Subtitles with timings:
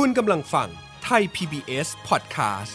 [0.00, 0.68] คุณกำลังฟัง
[1.04, 2.74] ไทย PBS Podcast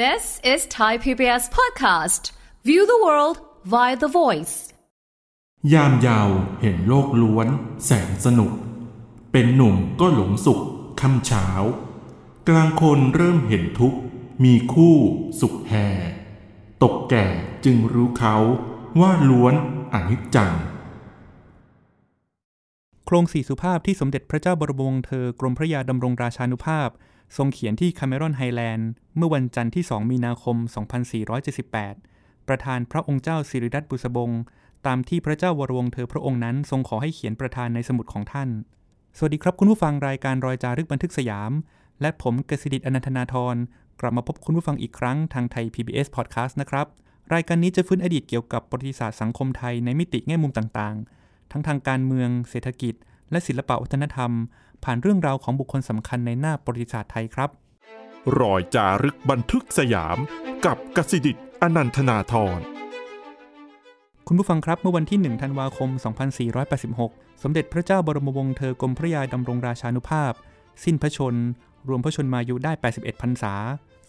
[0.00, 2.22] This is Thai PBS Podcast
[2.68, 3.36] View the world
[3.72, 4.56] via the voice
[5.72, 6.30] ยามยาว
[6.60, 7.48] เห็นโลกล้วน
[7.84, 8.52] แสนสนุก
[9.32, 10.60] เป็นหนุ่มก็หลงสุข
[11.00, 11.46] ค่ำเช้า
[12.48, 13.98] กลางคนเริ่มเห็นทุกข์
[14.44, 14.96] มีคู่
[15.40, 15.88] สุขแห่
[16.82, 17.26] ตกแก่
[17.64, 18.36] จึงรู้เขา
[19.00, 19.54] ว่าล้วน
[19.92, 20.52] อนิจจัง
[23.06, 26.88] โคลงสี่สุภาพที่สมเด็จพระเจ้าบรมวงศ์เธอกรมพระยาดำรงราชานุภาพ
[27.36, 30.56] ทรงเขียนที่คาเมรอนไฮแลนด์ เมื่อวันจันทร์ที่ 2 มีนาคม
[31.72, 34.30] 2478 ประทานพระองค์เจ้าสิริรัตน์บุษบง
[34.86, 38.48] ตามที่พระเจ้าวรวงศ์เธอพระองค์นั้น ทรงขอให้เขียนประทานในสมุดของท่าน
[39.16, 41.52] สวัสดีครับคุณผู้ฟังรายการรอยจารึกบันทึกสยาม
[42.00, 43.56] และผมกษิดิศ อนันทนาธร
[44.00, 46.86] กลับมาพบคุณผู้ฟังอีกครั้งทางไทย PBS Podcast นะครับ
[47.34, 51.21] รายการนี้จะฟื้นอดีตเกี่ยวกับประวัติศาสตร์สังคมไทยในมิติแง่มุมต่างๆ
[51.52, 52.94] ทั้งทางการเมือง เศรษฐกิจ
[53.30, 54.30] และศิลปวัฒนธรรม
[54.84, 57.50] ผ่านเรื่องราวของบุคคลสำคัญในหน้าประวัติศาสตร์ไทยครับ
[58.40, 60.18] รอยจารึกบันทึกสยาม
[60.64, 62.60] กับกสิดิตอนันทนาทร
[64.26, 65.90] คุณผู้ฟังครับเมื่อวันที่ 1 ธันวาคม
[66.66, 70.32] 2486 สมเด็จพระเจ้าบรมวงศ์เธอกรมพระยาดำรงราชานุภาพ
[70.84, 71.34] สิ้นพระชน
[71.88, 73.54] รวมพระชนมายุได้ 81 พรรษา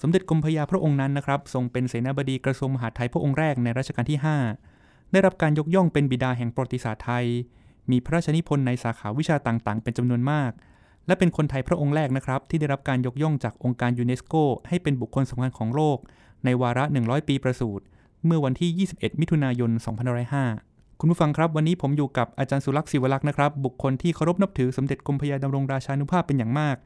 [0.01, 4.19] สมเด็จกรมพระยาพระองค์นั้นนะครับ ทรงเป็นเสนาบดีกระทรวงมหาดไทยพระองค์แรกในรัชกาลที่
[4.49, 4.72] 5
[5.13, 7.25] ได้รับการยกย่องเป็นบิดาแห่งประวัติศาสตร์ไทย
[7.91, 10.51] มีพระราชนิพนธ์ในสาขาวิชาต่างๆ เป็นจำนวนมาก
[11.07, 14.35] และเป็นคนไทยพระองค์แรกนะครับ ที่ได้รับการยกย่องจากองค์การยูเนสโก
[14.67, 15.97] ให้เป็นบุคคลสำคัญของโลก
[16.45, 17.83] ในวาระ 100 ปีประสูติ
[18.25, 19.71] เมื่อวันที่ 21 มิถุนายน
[20.35, 26.77] 2505 คุณผู้ฟังครับ วันนี้ผมอยู่กับอาจารย์สุรักษ์ศิวลักษ์นะครับ บุคคลที่เคารพนับถือสมเด็จกรมพยาดำรงราชานุภาพเป็นอย่างมาก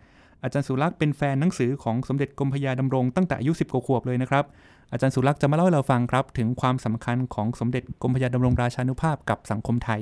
[0.44, 4.45] อาจารย์สุรักษ์เป็นแฟนหนังสือของสมเด็จกรมพยาดำรงตั้งแต่อายุ 10 กว่าขวบเลยนะครับ
[4.91, 10.02] อาจารย์สุรักษ์จะมาเล่าให้เราฟังครับ ถึงความสำคัญของสมเด็จกรมพระยาดำรงราชานุภาพกับสังคมไทย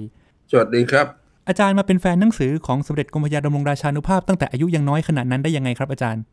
[0.52, 1.06] สวัสดีครับ
[1.48, 6.24] อาจารย์มาเป็นแฟนหนังสือของสมเด็จกรมพระยาดำรงราชานุภาพตั้งแต่อายุยังน้อยขนาดนั้นได้ยังไงครับอาจารย์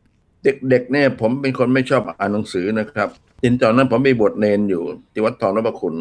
[0.43, 3.09] เด็กๆเนี่ยผมเป็นคนไม่ชอบอ่านหนังสือนะครับ
[3.43, 5.95] อินตอนนั้นผมมีบทเนนอยู่ที่วัดทองนพคุณ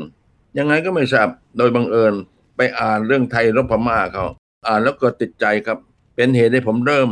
[0.59, 2.15] ยังไงก็ไม่ทราบโดยบังเอิญ
[2.57, 4.25] ไปอ่านเรื่องไทยรบพม่าเขา
[4.69, 5.79] อ่านแล้วเกิดติดใจครับ
[6.17, 7.11] เป็นเหตุให้ผมเริ่ม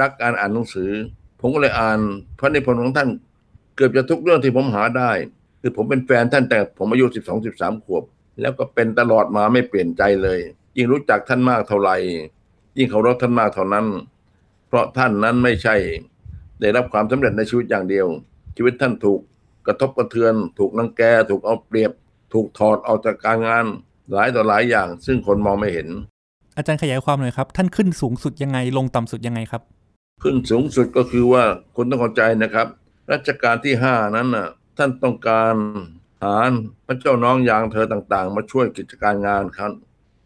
[0.00, 0.90] รักการอ่านหนังสือ
[1.40, 1.98] ผมก็เลยอ่าน
[2.38, 3.08] พระนิพนธ์ของท่าน
[3.76, 5.10] เกือบจะทุกเรื่องที่ผมหาได้
[5.60, 8.04] คือผมเป็นแฟนท่านแต่ผมอายุ12 13ขวบ
[8.40, 10.38] แล้วก็เป็นตลอดมาไม่เปลี่ยนใจเลย
[10.76, 11.96] ยิ่งรู้จักท่านมากเท่าไหร่
[12.78, 13.86] ยิ่งเคารพท่านมากเท่านั้น
[14.68, 15.76] เพราะท่านนั้นไม่ใช่
[16.60, 18.06] ได้รับความสำเร็จในชีวิตอย่างเดียว
[18.56, 19.20] ชีวิตท่านถูก
[19.66, 21.92] กระทบกระเทือน ถูกนังแก ถูกเอาเปรียบ
[22.32, 23.64] ถูกถอดออกจากการงาน
[24.12, 25.88] หลายต่อหลายอย่าง ซึ่งคนมองไม่เห็น
[26.56, 29.62] อาจารย์ขยายความหน่อยครับ ท่านขึ้นสูงสุดยังไงลงต่ำสุดยังไงครับ
[30.22, 31.44] ขึ้นสูงสุดก็คือว่า
[31.76, 32.66] คุณต้องเข้าใจนะครับ
[33.10, 34.48] รัชกาลที่ห้านั้นน่ะ
[34.78, 35.54] ท่านต้องการ
[36.24, 36.50] หาร
[36.86, 39.72] พระเจ้าน้องยางเธอต่าง ๆ มาช่วยกิจการงานครับ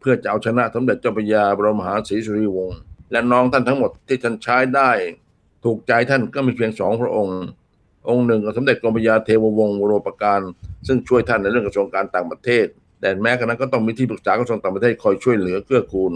[0.01, 2.79] เพื่อจะเอาชนะสมเด็จเจ้าพระยาบรมหาศรีสุริวงศ์
[3.13, 4.91] และน้องท่านทั้งหมดที่ท่านใช้ได้
[5.65, 7.39] ถูกใจท่านก็มีเพียงสองพระองค์
[8.09, 10.41] องค์หนึ่งก็สมเด็จกรมพยาเทววงศ์วโรปการ
[10.87, 12.67] ซึ่งช่วยท่านในเรื่องกระทรวงการต่างประเทศ
[13.01, 16.13] แต่แม้กระนั้นก็ต้องมีที่ปรึกษากระทรวงต่างประเทศคอยช่วยเหลือเกื้อกูล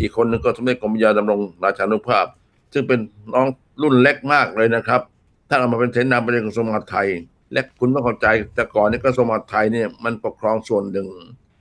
[0.00, 2.26] อีกคนหนึ่งก็สมเด็จกรมพยาดำรงราชานุภาพ
[2.72, 2.98] ซึ่งเป็น
[3.34, 3.46] น้อง
[3.82, 5.00] รุ่นเล็กมากเลยนะครับ
[5.48, 7.08] ท่านเอามาเป็นเสนาบดีกระทรวงมหาดไทย
[7.52, 11.08] และคุณต้องเข้าใจแต่ก่อนนี้กระทรวงมหาดไทยเนี่ยมันปกครองส่วนหนึ่ง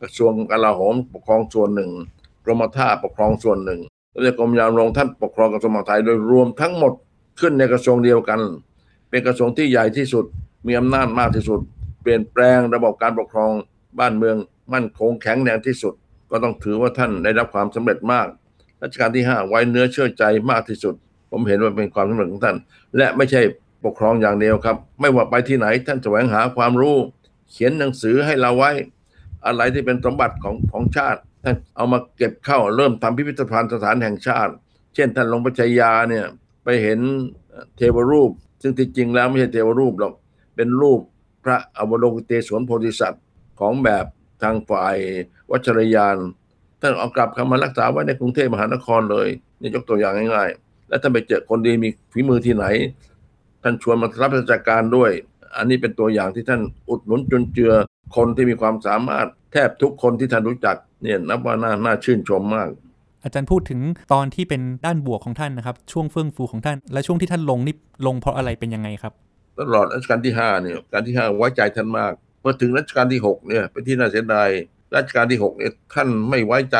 [0.01, 1.91] กระทรวงกลาโหมปกครองส่วนหนึ่ง
[2.43, 3.79] กรมท่าปกครองส่วนหนึ่ง
[4.13, 6.93] สมเด็จกรมยามรงท่านปกครองกระทรวงมหาดไทยโดยรวมทั้งหมด
[7.39, 8.41] ขึ้นในกระทรวงเดียวกัน
[9.09, 10.25] เป็นกระทรวงที่ใหญ่ที่สุด
[10.67, 11.59] มีอำนาจมากที่สุด
[12.01, 13.51] เปลี่ยนแปลงระบบการปกครอง
[13.99, 14.35] บ้านเมือง
[14.73, 15.93] มั่นคงแข็งแรงที่สุด
[16.31, 18.27] ก็ต้องถือว่าท่านได้รับความสำเร็จมาก
[18.81, 20.93] รัชกาลที่ 5 ไว้เนื้อเชื่อใจมากที่สุด
[21.31, 22.57] ผมเห็นว่าเป็นความสำเร็จของท่าน
[22.97, 23.41] และไม่ใช่
[23.85, 26.97] ปกครองอย่างเดียวครับ ไม่ว่าไปที่ไหนท่านแสวงหาความรู้
[27.51, 28.71] เขียนหนังสือให้เราไว้
[29.45, 34.53] อะไรที่เป็นสมบัติของของชาติ ท่านเอามาเก็บเข้าเริ่มทำพิพิธภัณฑ์สถานแห่งชาติ
[34.95, 36.25] เช่นท่านหลวงปัจจยาเนี่ย
[36.63, 36.99] ไปเห็น
[37.77, 38.31] เทวรูป
[38.61, 40.13] ซึ่งที่จริงแล้วไม่ใช่เทวรูปหรอก
[40.55, 40.99] เป็นรูป
[41.43, 43.23] พระอวโลกิเตศวนโพธิสัตว์
[43.59, 44.05] ของแบบ
[44.43, 44.97] ทางฝ่าย
[45.51, 46.17] วัชรยาน
[46.81, 49.27] ท่านเอากลับเข้ามารักษาไว้ในกรุงเทพมหานครเลย
[49.61, 52.65] นี่ยกตัวอย่างง่ายๆ และท่านไปเจอคนดีมีฝีมือที่ไหน
[53.67, 55.11] ท่านชวนมารับราชการด้วย
[55.57, 57.73] อันนี้เป็นตัวอย่างที่ท่านอุดหนุนจุนเจือ
[58.15, 62.69] คนที่มีความสามารถแทบทุกคนที่ท่านรู้จักเนี่ยนับว่าน่าน่าชื่นชมมาก
[63.23, 63.79] อาจารย์พูดถึง
[64.13, 67.75] ตอนที่เป็นด้านบวกของท่านนะครับ ช่วงเฟื่องฟูของท่าน และช่วงที่ท่านลงนี่
[68.07, 69.13] ลงเพราะอะไรเป็นยังไงครับ
[69.59, 72.13] ตลอดรัชกาลที่ห้าเนี่ยรัชการที่ห้าไว้ใจท่านมาก
[72.43, 74.49] พอถึงรัชกาลที่หกเนี่ยเป็นที่น่าเสียดาย
[74.95, 76.77] รัชกาลที่หกเนี่ยท่านไม่ไว้ใจ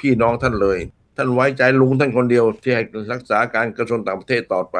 [0.00, 0.78] พี่น้องท่านเลย
[1.16, 4.76] ท่านไว้ใจลุงท่านคนเดียวที่ให้รักษาการกระทรวงต่างประเทศต่อไป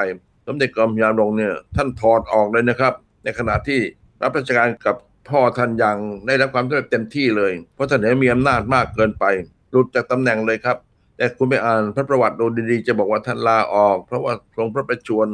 [0.48, 2.92] สมเด็จกรมยามลงเนี่ยท่านถอดออกเลยนะครับ
[3.24, 3.80] ในขณะที่
[4.22, 4.96] รับราชการกับ
[5.28, 5.96] พ่อท่านอย่าง
[6.26, 9.24] ได้รับความสำเร็จเต็มที่เลย เพราะท่านเห็นมีอำนาจมากเกินไป
[9.70, 10.76] หลุดจากตำแหน่งเลยครับ
[11.16, 15.28] แต่คุณไปอ่านพระประวัติดูดีๆ จะบอกว่าท่านลาออก เพราะว่าทรงพระประชวร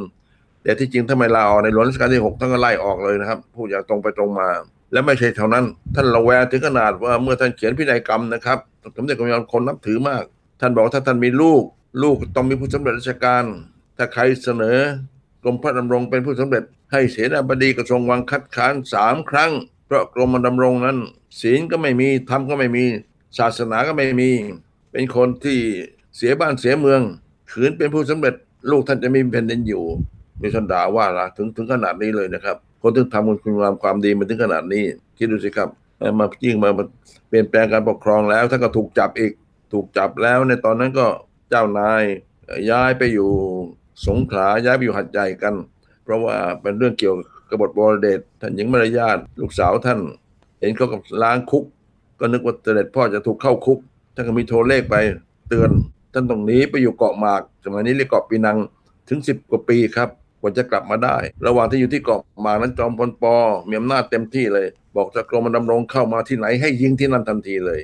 [0.63, 4.49] แต่ที่จริงทำไมลาออกในหลวงรัชกาลที่หกท่านก็ไล่ออกเลยนะครับ พูดอย่างตรงไปตรงมา
[4.91, 5.65] และไม่ใช่เท่านั้น
[5.95, 8.57] ท่านระแวงถึงขนาดว่าเมื่อท่านเขียนพินัยกรรมนะครับ
[8.97, 10.23] สมเด็จกรมยานคนนับถือมาก
[10.61, 11.63] ท่านบอกว่าถ้าท่านมีลูก
[12.03, 13.45] ลูกต้องมีผู้สำเร็จราชการ
[13.97, 14.77] ถ้าใครเสนอ
[15.43, 19.51] กรมพระดำรงเป็นผู้สำเร็จ ให้เสนาบดีกระทรวงวังคัดค้านสามครั้ง
[19.85, 20.97] เพราะกรมดำรงนั้น
[21.41, 22.83] ศีลก็ไม่มีธรรมก็ไม่มี
[23.37, 24.31] ศาสนาก็ไม่มี
[24.91, 25.59] เป็นคนที่
[26.17, 27.01] เสียบ้านเสียเมือง
[27.51, 28.35] ขืนเป็นผู้สำเร็จ
[28.71, 29.83] ลูกท่านจะมีแผ่นดินอยู่
[30.41, 34.83] มีท่านด่าว่าละถึงถึงขนาดนี้เลยนะครับ คนที่ทำคุณงามความดีมาถึงขนาดนี้
[35.17, 35.69] คิดดูสิครับ
[36.19, 36.69] มายิ่งมา
[37.29, 39.31] เปลี่ยนแปลงการปกครองแล้วท่านก็ถูกจับอีก
[39.73, 41.05] ถูกจับแล้วในตอนนั้นก็
[41.49, 42.03] เจ้านาย
[42.69, 43.29] ย้ายไปอยู่
[44.07, 45.55] สงขลาย้ายไปอยู่หัดใหญ่กัน
[46.03, 47.15] เพราะว่าเป็นเรื่องเกี่ยว
[47.49, 49.99] กับบทบรเดชท่านหญิงมารยาทลูกสาวท่าน
[50.59, 51.63] เห็นเขากับล้างคุก
[52.19, 53.79] ก็นึกว่าเสด็จพ่อจะถูกเข้าคุก
[54.15, 54.95] ท่านก็มีโทรเลขไป
[55.49, 55.69] เตือน
[56.13, 58.57] ท่านตรงนี้ไปอยู่เกาะหมาก สมัยนี้เรียกเกาะปีนัง
[59.09, 60.09] ถึงสิบกว่าปีครับ
[60.41, 61.17] กว่าจะกลับมาได้
[61.47, 63.35] ระหว่างที่อยู่ที่เกาะหมากนั้นจอมพลปอ
[63.69, 67.79] มีอำนาจเต็มที่เลย บอกจะกรมดำรงเข้ามาที่ไหนให้ยิงที่นั่นทันทีเลย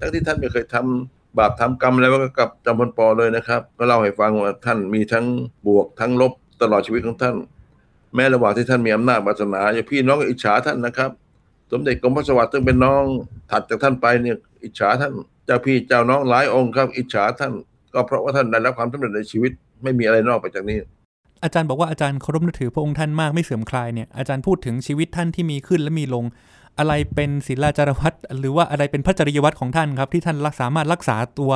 [0.00, 5.24] ทั้งที่ท่านไม่เคยทำ บาปทำกรรมอะไรก็กับจอมพลปอเลยนะครับ ก็เล่าให้ฟังว่าท่านมีทั้ง
[5.66, 6.32] บวกทั้งลบ
[6.62, 7.36] ตลอดชีวิตของท่าน
[8.14, 11.10] แม้ระหว่างที่ท่านมีอำนาจวาสนาอย่าพี่น้องอิจฉาท่านนะครับ
[11.72, 13.02] สมเด็จกรมพระสวัสดิ์ซึ่งเป็นน้อง
[13.50, 15.12] ถัดจากท่านไปเนี่ยอิจฉาท่าน
[15.46, 17.52] เจ้าพี่เจ้าน้องหลายองค์ครับ อิจฉาท่าน
[17.94, 19.52] ก็เพราะว่าท่านได้รับความสำเร็จในชีวิต
[19.82, 20.78] ไม่มีอะไรนอกไปจากนี้
[21.44, 26.24] อาจารย์บอกว่าอาจารย์เคารพนับถือพระองค์ท่านมากไม่เสื่อมคลายเนี่ยอาจารย์พูดถึงชีวิตท่านที่มีขึ้นและมีลง
[26.78, 31.52] อะไรเป็นศิลาจารวัตหรือว่าอะไรเป็นพระจริยวัตรของท่านครับ ที่ท่านรักสามารถรักษาตัว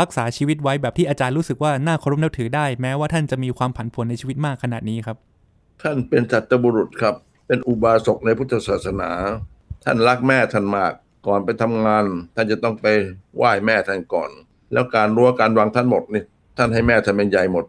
[0.00, 5.16] รักษาชีวิตไว้แบบที่อาจารย์รู้สึกว่าน่าเคารพนับถือได้ แม้ว่าท่านจะมีความผันผวนในชีวิตมากขนาดนี้ครับ
[5.82, 7.14] ท่านเป็นสัตบุรุษครับ
[7.46, 9.10] เป็นอุบาสกในพุทธศาสนา
[9.84, 10.92] ท่านรักแม่ท่านมาก
[11.26, 12.86] ก่อนไปทำงาน ท่านจะต้องไป
[13.36, 14.30] ไหว้แม่ท่านก่อน
[14.72, 16.22] แล้วการรั้วการวางท่านหมดนี่
[16.56, 17.64] ท่านให้แม่ท่านเป็นใหญ่หมด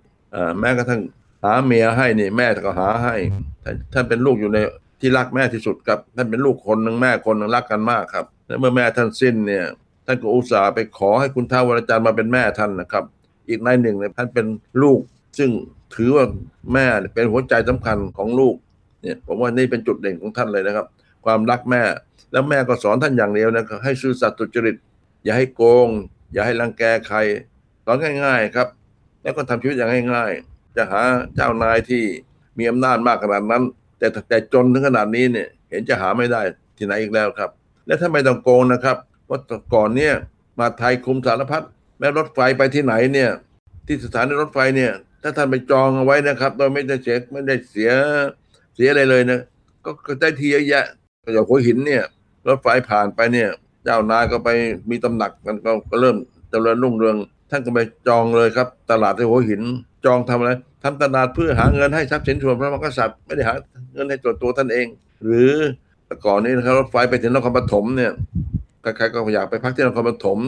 [0.60, 1.02] แม้กระทั่ง
[1.44, 3.16] หาเมียให้นี่แม่ก็หาให้
[3.94, 4.60] ท่านเป็นลูกอยู่ใน
[5.04, 9.66] ที่รักแม่ที่สุดครับ ท่านเป็นลูกคนหนึ่งแม่คนหนึ่งรักกันมากครับ และเมื่อแม่ท่านสิ้นเนี่ย
[10.06, 13.04] ท่านก็อุตส่าห์ไปขอให้คุณท้าวรจันทร์มาเป็นแม่ท่านนะครับ
[13.50, 14.46] อีกนายหนึ่งเนี่ยท่านเป็น
[14.84, 15.00] ลูก
[15.38, 15.50] ซึ่ง
[15.96, 16.26] ถือว่า
[16.74, 16.86] แม่
[17.16, 18.56] เป็นหัวใจสำคัญของลูก
[19.02, 20.86] เนี่ยผมว่านี่เป็นจุดเด่นของท่านเลยนะครับ
[21.26, 21.82] ความรักแม่
[22.32, 24.76] แล้วแม่ก็สอนท่านอย่างเดียวนะครับให้ซื่อสัตย์สุจริต
[25.24, 25.88] อย่าให้โกง
[26.34, 27.18] อย่าให้รังแกใคร
[27.86, 28.68] สอนง่าย ๆครับ
[29.22, 31.02] แล้วก็ทำชีวิตอย่างง่ายๆจะหา
[31.36, 32.04] เจ้านายที่
[32.58, 33.64] มีอำนาจมากขนาดนั้น
[34.12, 36.42] แต่แต่จนถึงขนาดนี้เนี่ยเห็นจะหาไม่ได้
[36.78, 37.50] ที่ไหนอีกแล้วครับ
[37.86, 39.40] และถ้าไม่ต้องโกงนะครับเพราะ
[39.74, 40.14] ก่อนเนี่ย
[40.60, 41.64] มาไทยคุมสารพัด
[42.00, 43.30] แม้รถไฟไปที่ไหนเนี่ย
[43.88, 44.92] ที่สถานีรถไฟเนี่ย
[45.22, 47.92] ถ้าท่านไปจองเอาไว้นะครับ โดยไม่ได้เสียไม่ได้เสีย
[48.76, 49.40] เสียอะไรเลยนะ
[50.06, 50.86] ก็ได้ทีเยอะแยะ
[51.34, 52.04] อย่างหัวหินเนี่ย
[52.48, 53.50] รถไฟผ่านไปเนี่ย
[53.84, 54.50] เจ้านายก็ไป
[54.90, 56.18] มีตำหนักมันก็เริ่ม
[56.50, 57.18] เจริญรุ่งเรือง
[57.54, 59.62] ท่านก็ไปจองเลยครับ ตลาดที่หัวหิน
[60.06, 60.52] จองทำอะไร
[60.84, 63.56] ทำตลาดเพื่อหาเงินให้ทรัพย์สินส่วนพระมหากษัตริย์ไม่ได้หา
[63.94, 64.88] เงินให้ตัวตัวท่านเอง
[65.24, 65.52] หรือ
[66.26, 68.12] ก่อนนี้นะครับรถไฟไปถึงนครปฐมเนี่ย
[68.82, 70.40] ใครๆก็อยากไปพักที่นครปฐม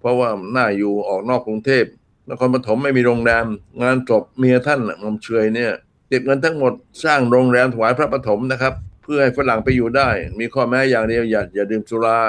[0.00, 1.84] เพราะว่าหน้าอยู่ออกนอกกรุงเทพ
[2.30, 3.44] นครปฐมไม่มีโรงแรม
[3.82, 5.72] งานจบเมียท่านมอมเชยเนี่ย
[6.08, 6.72] เก็บเงินทั้งหมด
[7.04, 10.08] สร้างโรงแรมถวายพระปฐมนะครับ เพื่อให้ฝรั่งไปอยู่ได้
[10.38, 12.20] มีข้อแม้อย่างเดียวอย่าอย่าดื่มสุรา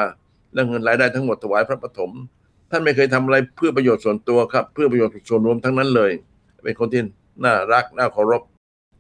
[0.54, 2.12] และเงินรายได้ทั้งหมดถวายพระปฐม
[2.74, 6.12] ท่านไม่เคยทำอะไรเพื่อประโยชน์ส่วนตัวครับ เพื่อประโยชน์ส่วนรวมทั้งนั้นเลย
[6.63, 7.01] เป็นคนที่
[7.44, 8.42] น่ารักน่าเคารพ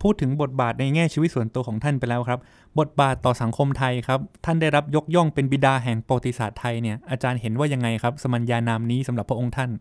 [0.01, 2.39] พูดถึงบทบาทในแง่ชีวิตส่วนตัวของท่านไปแล้วครับ
[2.79, 9.71] บทบาทต่อสังคมไทยครับ ท่านได้รับยกย่องเป็นบิดาแห่งประวัติศาสตร์ไทยเนี่ยอาจารย์เห็นว่ายังไงครับ สมัญญานามนี้สำหรับพระองค์ท่าน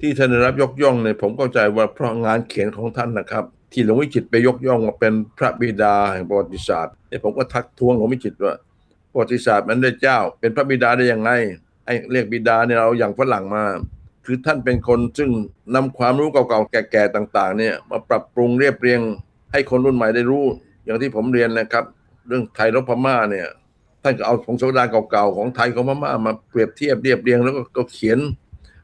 [0.00, 8.54] ที่ท่านได้รับยกย่องเนี่ยผมเข้าใจว่าเพราะงานเขียนของท่านนะครับ ที่หลวงวิจิตไปยกย่องว่าเป็นพระบิดาแห่งประวัติศาสตร์เนี่ยผมก็ทักท้วงหลวงวิจิตว่า
[9.12, 11.30] ประวัติศาสตร์มันได้เจ้า เป็นพระบิดาได้ยังไง
[11.88, 13.64] ไอ้เรียกบิดาเนี่ยเราอย่างฝรั่งมา
[14.24, 15.30] คือท่านเป็นคนซึ่ง
[15.74, 19.00] นำความรู้เก่าๆแก่ๆต่างๆ เนี่ยมาปรับปรุงเรียบเรียง
[19.52, 20.44] ให้คนรุ่นใหม่ได้รู้
[20.84, 21.84] อย่างที่ผมเรียนนะครับ
[22.28, 23.46] เรื่องไทยรบพม่าเนี่ย
[24.02, 28.18] ท่านก็เอาของสมดาเก่าๆของไทยของพม่ามาเปรียบเทียบเรียบเรียงแล้วก็เขียน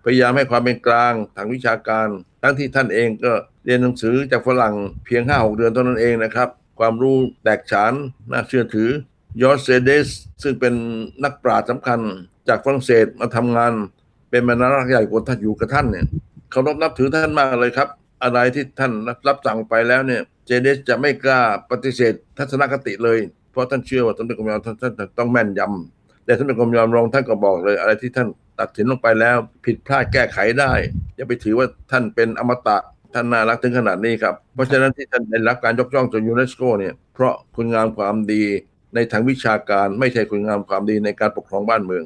[0.05, 2.09] พยายามให้ความเป็นกลางทางวิชาการ
[2.43, 3.33] ทั้งที่ท่านเองก็
[3.65, 7.93] เรียนหนังสือจากฝรั่งเพียงห้าหกเดือนเท่านั้นเองนะครับ ความรู้แตกฉาน
[8.31, 8.89] น่าเชื่อถือ
[9.43, 10.09] ยอร์เซเดส
[10.43, 10.75] ซึ่งเป็น
[11.25, 12.01] นักปราชญ์สำคัญ
[12.49, 13.73] จากฝรั่งเศสมาทำงาน
[14.31, 16.07] เป็นบรรณารักษ์ใหญ่กว่าท่านอยู่กับท่านเนี่ย
[16.51, 17.89] เคารพนับถือท่านมากเลยครับ
[18.23, 18.93] อะไรที่ท่าน
[19.29, 23.19] รับสั่งไปแล้วเนี่ย เจเดสจะไม่กล้าปฏิเสธ ทัศนคติเลย
[23.53, 28.29] เพราะท่านเชื่อว่าสมเด็จกรมยมท่านท่านต้องแม่นยำแต่สมเด็จกรมยมรองท่านก็บอกเลย อะไรที่ท่าน
[28.61, 30.73] ตัดสินลงไปแล้ว ผิดพลาดแก้ไขได้
[31.17, 32.79] อย่าไปถือว่าท่านเป็นอมตะ
[33.15, 38.43] ท่านน่ารักถึงขนาดนี้ครับ เพราะฉะนั้นที่ท่านได้รับการยกย่องจากยูเนสโกเนี่ยเพราะคุณงามความดี
[38.95, 42.05] ในทางวิชาการไม่ใช่คุณงามความดีในการปกครองบ้านเมือง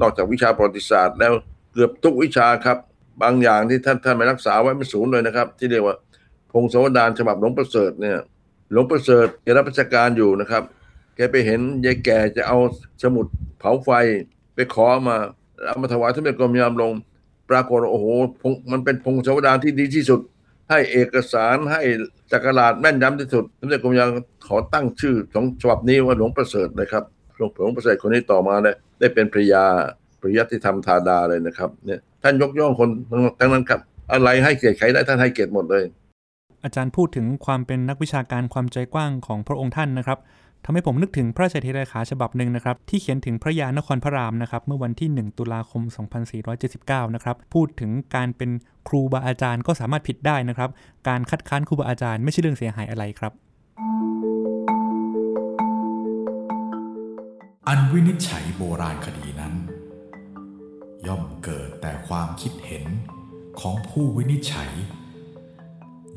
[0.00, 1.32] นอกจากวิชาประวัติศาสตร์แล้ว
[1.72, 2.78] เกือบทุกวิชาครับ
[3.22, 5.96] บางอย่างที่ท่านท่านไม่รักษาไว้ไม่สูญเลยนะครับ ที่เรียกว่า
[6.52, 8.18] พงศาวดารฉบับหลวงประเสริฐเนี่ย
[8.72, 10.62] หลวงประเสริฐแกรับราชการอยู่นะครับ
[11.16, 12.58] แกไปเห็นยายแก่จะเอา
[13.02, 13.26] สมุด
[13.58, 13.90] เผาไฟ
[14.54, 15.16] ไปขอมา
[15.66, 16.92] เอามาถวายท่านเป็นกรมยามลง
[17.50, 18.06] ปรากฏโอ้โห
[18.72, 20.20] มันเป็นพงศาวดารที่ดีที่สุด
[20.70, 21.82] ให้เอกสารให้
[22.32, 24.08] จักรลาดแม่นยำที่สุดท่านเป็นกรมยาม
[24.48, 27.04] ขอตั้งชื่อของฉบับนี้ว่าหลวงประเสริฐเลยครับ
[27.36, 29.64] หลวงประเสริฐคนนี้ต่อมาได้ ได้เป็นภรรยา
[30.20, 32.88] ปริยัติธรรมธาดาเลยนะครับเนี่ยท่านยกย่องคน
[33.40, 33.80] ทั้งนั้นครับ
[34.12, 35.84] อะไรให้เกียรติใครได้ท่านให้เกียรติหมดเลย
[36.64, 40.18] อาจารย์พูดถึงความเป็นนักวิชาการความใจกว้างของพระองค์ท่านนะครับ
[40.64, 45.82] ทำให้ผมนึกถึงพระราชเทระขาฉบับหนึ่งนะครับที่เขียนถึงพระยานครพระรามนะครับเมื่อวันที่ 1 ตุลาคม
[46.48, 48.50] 2479 นะครับพูดถึงการเป็น
[48.88, 50.70] ครูบาอาจารย์ก็สามารถผิดได้นะครับ
[51.08, 53.32] การคัดค้านครูบาอาจารย์ไม่ใช่เรื่องเสียหายอะไรครับ
[57.70, 59.54] อันวินิจฉัยโบราณคดีนั้น
[61.06, 62.84] ย่อมเกิดแต่ความคิดเห็น
[63.60, 64.70] ของผู้วินิจฉัย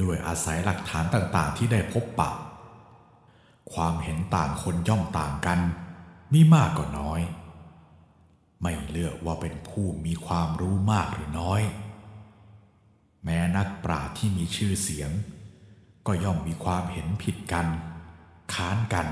[0.01, 2.31] ด้วยอาศัยหลักฐานต่างๆที่ได้พบปะ
[3.73, 5.59] ความเห็นต่างคนย่อมต่างกัน
[6.33, 7.21] มีมากก็น้อย
[8.61, 11.61] ไม่เลือกว่าเป็นผู้มีความรู้มากหรือน้อย
[13.23, 15.11] แม้นักปราชญ์ที่มีชื่อเสียง
[16.07, 17.67] ก็ย่อมมีความเห็นผิดกัน
[18.53, 19.07] ค้านกัน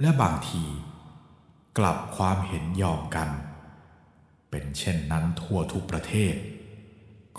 [0.00, 0.64] และบางที
[1.78, 3.28] กลับความเห็นยอมกัน
[4.50, 6.34] เป็นเช่นนั้นทั่วทุกประเทศ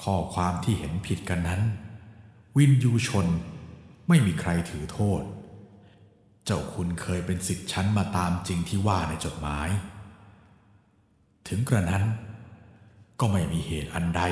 [0.01, 1.61] ข้อความที่เห็นผิดกันนั้น
[2.57, 3.27] วินยูชน
[4.07, 5.21] ไม่มีใครถือโทษ
[6.45, 9.69] เจ้าคุณเคยเป็นสิทธิ์ชั้นมาตามจริงที่ว่าในจดหมาย
[11.47, 12.03] ถึงกระนั้น
[13.19, 14.23] ก็ไม่มีเหตุอันใด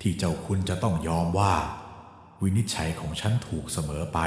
[0.00, 1.54] ที่เจ้าคุณจะต้องยอมว่า
[2.42, 4.18] วินิจฉัยของฉันถูกเสมอไป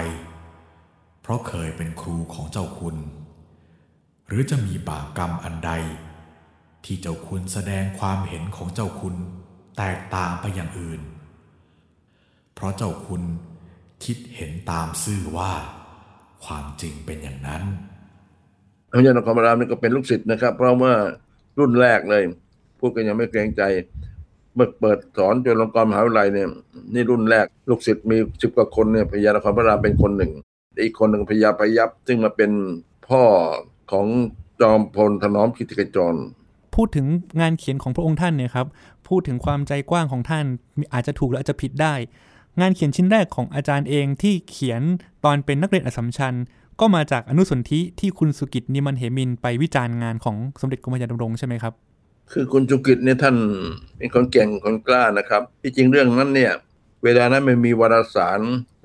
[1.21, 2.95] เพราะเคยเป็นครูของเจ้าคุณ
[4.31, 5.71] หรือจะมีบาปกรรมอันใด
[6.85, 9.15] ที่เจ้าคุณแสดงความเห็นของเจ้าคุณ
[9.77, 11.01] แตกต่างไปอย่างอื่น
[12.53, 13.21] เพราะเจ้าคุณ
[14.05, 15.51] คิดเห็นตามซื่อว่า
[16.45, 17.63] ความจริงเป็นอย่างนั้น
[18.91, 20.93] พระยานครรามนี่ก็เป็นลูกศิษย์นะครับ เพราะว่า
[21.59, 22.23] รุ่นแรกเลย
[22.79, 23.63] พูดกันยังไม่เกรงใจ
[24.55, 26.49] เมื่อเปิดสอนจนลงกรณ์มหาวิทยาลัยเนี่ย
[26.93, 30.31] นี่รุ่นแรกลูกศิษย์มีสิบกว่าคนเนี่ยพญานครพระรามเป็นคนหนึ่ง
[30.83, 32.51] อีกคนหนึ่งพญาพยัพซึ่งมาเป็น
[33.09, 33.23] พ่อ
[33.91, 34.05] ของ
[34.61, 36.15] จอมพลถนอมกิติกจร
[36.75, 37.07] พูดถึง
[37.41, 38.67] งานเขียนของพระองค์ท่านเนี่ยครับ
[39.07, 40.45] พูดถึงความใจกว้างของท่าน
[40.77, 41.93] มีอาจจะถูกหรืออาจจะผิดได้
[42.59, 44.81] งานเขียนชิ้นแรกของอาจารย์เองที่เขียน
[45.25, 46.33] ตอนเป็นนักเรียนอัสสัมชัญ
[46.79, 51.73] ก็มาจากอนุสนธิที่คุณสุกิจนิมันเหมินไปวิจารณ์งานของสมเด็จกรมพระยาดำรงใช่ไหมครับ
[52.31, 53.35] คือคุณจุกิจเนี่ยท่าน
[53.97, 56.53] เป็นคนเก่งคนกล้านะครับ ที่จริงเรื่องนั้นเนี่ย
[57.03, 58.39] เวลานั้นมันมีวารสาร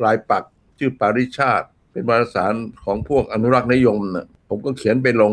[0.05, 2.53] รายปักษ์ชื่อปาริชาติ เป็นวารสาร
[2.85, 5.33] ของพวกอนุรักษ์นิยมนะ ผมก็เขียนไปลง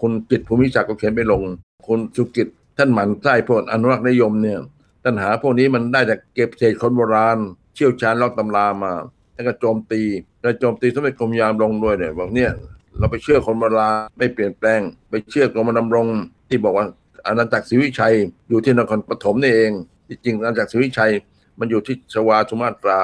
[0.00, 1.42] คุณกิตภูมิศักดิ์ก็เขียนไปลง
[1.86, 4.58] คุณจุกิจท่านหมันไส้พวกอนุรักษ์นิยมเนี่ย
[5.04, 7.38] ตัญหาพวกนี้มันได้จากเก็บเศษคนโบราณ
[7.74, 8.92] เชี่ยวชาญลอกตำรามา
[9.34, 10.02] แล้วก็โจมตี
[10.42, 12.50] แล้วโจมตีสมเด็จกรมยามลงด้วยเนี่ยบอกเนี่ย
[12.98, 14.80] เราไปเชื่อคนโบราณไม่เปลี่ยนแปลง
[15.10, 16.06] ไปเชื่อกรมดำรง
[16.48, 16.86] ที่บอกว่า
[17.26, 18.14] อาณาจักรศรีวิชัย
[18.48, 19.72] อยู่ที่นครปฐมนี่เอง
[20.08, 21.12] ที่จริงอาณาจักรศรีวิชัย
[21.58, 23.00] มันอยู่ที่ชวาสุมาตรา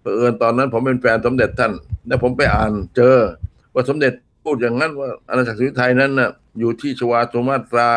[0.00, 1.72] เผอิญตอนนั้นผมเป็นแฟนสมเด็จท่าน
[2.06, 3.16] แล้วผมไปอ่านเจอ
[3.74, 4.12] ว่าสมเด็จ
[4.44, 7.90] พูดอย่างนั้นว่าอาณาจักรศรีวิชัยนั้นน่ะอยู่ที่ชวาสุมาตรา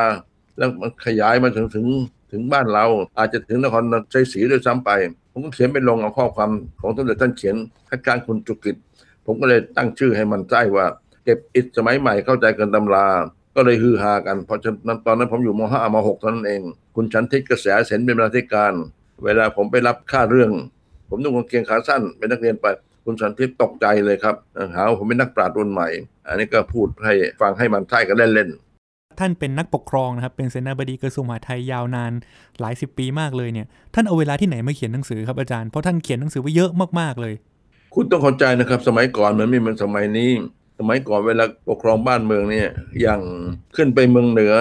[0.58, 1.86] แล้วมันขยายมาถึงถึง
[2.32, 2.86] ถึงบ้านเรา
[3.18, 3.84] อาจจะถึงนคร
[4.14, 4.92] ชัยศรีด้วยซ้ำไป
[5.32, 7.56] ผมก็เขียนไปลงเอาข้อความของสมเด็จท่านเขียน
[7.90, 8.76] คัดการคุณจุกิจ
[9.26, 10.86] ผมก็เลยตั้งชื่อให้มันใจว่า
[11.24, 13.08] เก็บอิฐสมัยใหม่เข้าใจเกินตำรา
[13.56, 16.62] ก็เลยฮือฮากัน เพราะฉะนั้นตอนนั้นผมอยู่ม .5 ม .6 เท่านั้นเอง
[16.96, 18.74] คุณชันทิศกระแสเสนเป็นบรรณาธิการ
[19.24, 20.52] เวลาผมไปรับค่าเรื่อง
[21.10, 22.66] ผมนุ่งกางเกงขาสั้นเป็นนักเรียนไป
[23.06, 24.36] คุณชันทิศตกใจเลยครับ
[24.74, 25.90] หาว่าผมเป็นนักปราชญ์รุ่นใหม่
[26.28, 32.12] อันนี้ก็พูดให้ฟังให้มันใช่กันเล่นๆ ท่านเป็นนักปกครองนะครับ เป็นเสนาบดีกระทรวงมหาดไทยยาวนาน
[32.60, 37.34] หลายสิบปีมากเลยเนี่ย ท่านเอาเวลาที่ไหนมาเขียนหนังสือครับอาจารย์ เพราะท่านเขียนหนังสือไว้เยอะมากๆเลย
[37.94, 40.30] คุณต้องเข้าใจนะครับ สมัยก่อนมันไม่เหมือนสมัยนี้
[40.80, 42.70] สมัยก่อนเวลาปกครองบ้านเมืองเนี่ย
[43.02, 43.22] อย่าง
[43.76, 44.54] ขึ้นไปเมืองเหนือ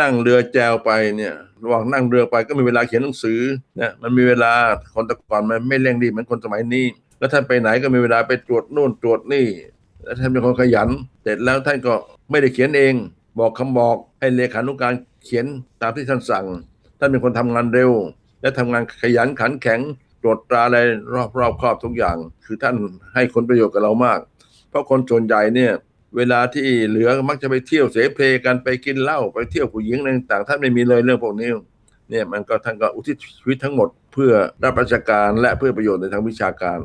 [0.00, 3.40] นั่งเรือแจวไปเนี่ยระหว่างนั่งเรือไปก็มีเวลาเขียนหนังสือ
[3.80, 4.52] นะมันมีเวลา
[4.94, 6.84] คนแต่ก่อนมันไม่เร่งรีบเหมือนคนสมัยนี้
[7.18, 9.46] แล้วท่านไปไหนก็มีเวลาไปตรวจนู่นตรวจนี่
[10.04, 10.88] แล้วท่านเป็นคนขยัน
[11.22, 11.94] เสร็จแล้วท่านก็
[12.30, 12.94] ไม่ได้เขียนเอง
[13.38, 14.94] บอกคำบอกให้เลขานุการ
[15.24, 15.46] เขียน
[15.82, 16.46] ตามที่ท่านสั่ง
[16.98, 17.90] ท่านเป็นคนทำงานเร็ว
[18.40, 19.80] และทำงานขยันขันแข็ง
[20.22, 20.78] ตรวจตราอะไร
[21.14, 22.76] รอบรอบครอบทุกอย่าง คือท่าน
[23.14, 24.18] ให้คนประโยชน์กับเรามาก
[24.68, 25.72] เพราะคนส่วนใหญ่เนี่ย
[26.16, 31.50] เวลาที่เหลือมักจะไปเที่ยวเสเพลกันไปกินเหล้าไปเที่ยวผู้หญิงอะไรต่างๆท่านไม่มีเลยเรื่องพวกนี้
[32.10, 34.32] เนี่ยมันก็ท่านก็อุทิศชีวิตทั้งหมด เพื่อ
[34.62, 36.78] รับราชการและเพื่อประโยชน์ในทางวิชาการ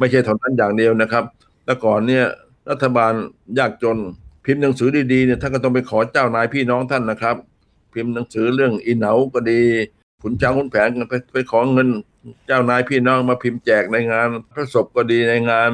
[0.00, 1.24] ไม่ใช่เท่านั้นอย่างเดียวนะครับ
[1.64, 2.24] แต่ก่อนเนี่ย
[2.70, 3.12] รัฐบาล
[3.58, 3.98] ยากจน
[4.44, 7.36] พิมพ์หนังสือดีๆเนี่ยท่านก็ต้องไปขอเจ้านายพี่น้องท่านนะครับ
[7.92, 9.60] พิมพ์หนังสือเรื่องอีเหนาก็ดี
[10.22, 11.88] ขุนช้างขุนแผนกันไปไปขอเงิน
[12.46, 15.70] เจ้านายพี่น้องมาพิมพ์แจกในงานพระศพก็ดีในงาน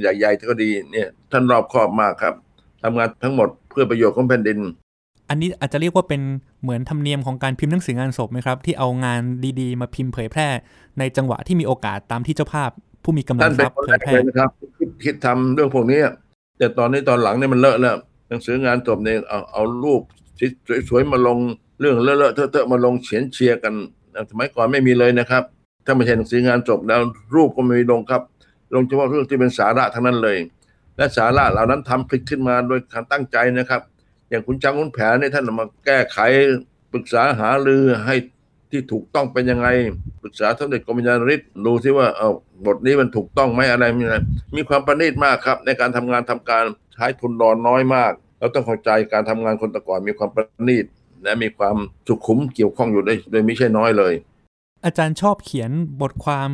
[0.00, 2.34] ใหญ่ๆก็ดีเนี่ยท่านรอบคอบมากครับ
[2.82, 4.58] ทำงานทั้งหมดเพื่อประโยชน์ของแผ่นดิน
[5.30, 6.22] อันนี้อาจจะเรียกว่าเป็น
[6.62, 9.20] เหมือนธรรมเนียมของการพิมพ์หนังสืองานศพไหมครับ ที่เอางาน
[9.60, 10.48] ดีๆ มาพิมพ์เผยแพร่
[10.98, 12.70] ในจังหวะที่มีโอกาสตามที่เจ้าภาพ
[13.06, 16.00] ผู้มีกำลัท่างนทเป็นรัพย์คนเผแรยกแพร่เลยนะครับคิดคิดทำเรื่องพวกนี้
[16.58, 17.96] แต่ตอนนี้ตอนหลังเนี่ยมันเลอะแล้ว
[18.28, 20.02] หนังสืองานจบเนี่ยเอาเอารูป
[20.88, 21.38] สวยๆมาลง
[21.80, 23.74] เรื่องเลอะๆเทอะๆมาลงเขียนเชียร์กัน
[24.30, 25.42] สมัยก่อนไม่มีเลยนะครับ
[25.86, 27.00] ถ้าไม่ใช่หนังสืองานจบแล้ว
[27.34, 28.22] รูปก็ไม่มีลงครับ
[28.74, 30.36] ลงเฉพาะเรื่องที่เป็นสาระทั้งนั้นเลย
[30.96, 33.82] และสาระเหล่านั้นทำผิดขึ้นมาโดยการตั้งใจนะครับ
[34.28, 36.18] อย่างคุณจังคุณแผนเนี่ยท่านเอามาแก้ไข
[36.92, 38.16] ปรึกษาหารือให้
[38.70, 39.68] ที่ถูกต้องเป็นยังไง
[40.22, 42.30] ปรึกษาสมเด็จกรมยานฤทธิ์ดูซิว่าเอา
[42.66, 44.16] บทนี้มันถูกต้องไหมอะไรมีอะไร
[44.56, 50.84] มีความประณีตมากครับ ในการทำงานทำการใช้ทุนรอนน้อยมาก เราต้องเข้าใจการทำงานคนแตะก่อนมีความประณีต
[51.22, 51.76] และมีความ
[52.08, 54.14] สุขุมเกี่ยวข้องอยู่ด้วยโดยไม่ใช่น้อยเลย
[54.84, 55.70] อาจารย์ชอบเขียน
[56.02, 56.48] บทความ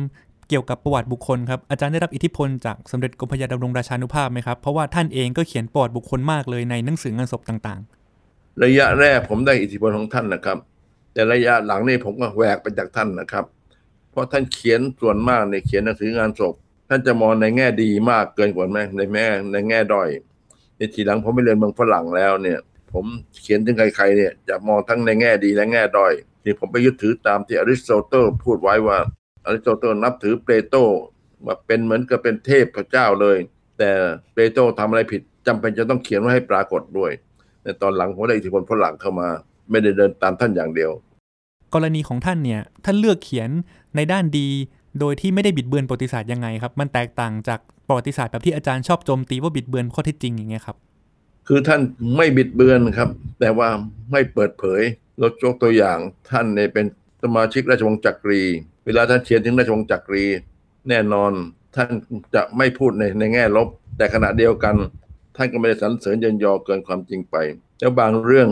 [0.49, 7.81] เกี่ยวกับประวัติบุคคลครับอาจารย์ได้รับอิทธิพลจากสมเด็จกรมพระยาดำรงราชานุภาพไหมครับเพราะว่าท่านเองก็เขียนประวัติบุคคลมากเลยในหนังสืองานศพต่าง
[8.63, 10.57] ระยะแรกผมได้อิทธิพลของท่านนะครับ
[11.13, 13.45] แต่ระยะหลังนี่ผมก็แหวกไปจากท่านนะครับ
[14.11, 16.53] เพราะท่านเขียนส่วนมากในเขียนหนังสืองานศพ
[16.89, 20.09] ท่านจะมองในแง่ดีมากเกินกว่าแม่ในแม่ในแง่ด้อย
[20.77, 22.59] ในทีหลังผมไปเรียนเมืองฝรั่งแล้วเนี่ย
[22.91, 23.05] ผม
[23.41, 28.97] เขียนถึงใครๆเนี่ยจะมองทั้งในแง่ดีและแง่ด้อยที่ผมไปยึดถือตามที่อริสโตเติลพูดไว้ว่า
[29.45, 30.79] อริสโตเติลนับถือเปโตร
[31.45, 33.37] ว่าเป็นเหมือนกับเป็นเทพพระเจ้าเลย
[33.77, 33.89] แต่
[34.33, 37.11] เปโตรทำอะไรผิดจำเป็นจะต้องเขียนไว้ให้ปรากฏด้วย
[37.63, 39.29] ในตอนหลังผมได้อิทธิพลฝรั่งเข้ามา
[39.69, 43.49] ไม่ได้เดินตามท่านอย่างเดียวๆกรณีของท่านเนี่ยท่านเลือกเขียน
[43.95, 44.47] ในด้านดี
[44.99, 50.77] โดยที่ไม่ได้บิดเบือนประวัติศาสตร์ยังไงครับ มันแตกต่างจากประวัติศาสตร์แบบที่อาจารย์ชอบโจมตีว่าบิดเบือนข้อเท็จจริงอย่างเงี้ยครับ
[51.47, 51.81] คือท่าน
[52.17, 53.69] ไม่บิดเบือนครับ แต่ว่า
[54.11, 54.81] ไม่เปิดเผย
[55.19, 55.97] เรายกตัวอย่าง
[56.31, 56.85] ท่านเนี่ยเป็น
[57.23, 58.41] สมาชิกราชวงศ์จักรี
[58.85, 60.25] เวลาท่านเขียนถึงราชวงศ์จักรี
[60.89, 61.31] แน่นอน
[61.75, 61.89] ท่าน
[62.35, 64.75] จะไม่พูดในในแง่ลบ แต่ขณะเดียวกัน
[65.35, 67.35] ท่านก็ไม่ได้สรรเสริญเยินยอเกินความจริงไป
[67.79, 68.49] แล้วบางเรื่อง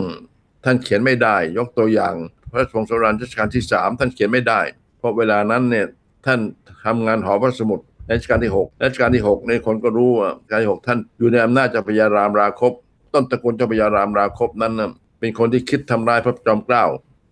[0.64, 2.14] ท่านเขียนไม่ได้ ยกตัวอย่าง
[2.50, 4.60] พระรงศ์สรันรัชกาลที่สามท่านเขียนไม่ได้
[4.98, 5.86] เพราะเวลานั้นเนี่ย
[6.26, 6.40] ท่าน
[6.84, 12.72] ทำงานหอพระสมุดรัชกาลที่หกรัชกาลที่หกในคนก็รู้ว่ารัชกาลที่หกท่านอยู่ในอำนาจเจ้าพระยารามราคบ
[13.14, 14.72] ต้นตระกูลเจ้าพระยารามราคบนั้น
[15.20, 16.84] เป็นคนที่คิดทำลายพระจอมเกล้า